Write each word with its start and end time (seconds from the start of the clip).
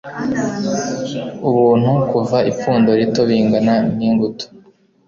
Ubuntu 1.49 1.91
kuva 2.09 2.37
ipfundo 2.51 2.89
rito 2.99 3.21
bingana 3.29 3.75
ningutu 3.97 4.45